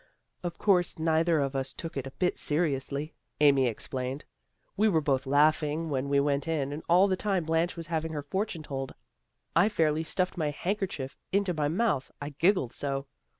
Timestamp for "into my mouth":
11.31-12.11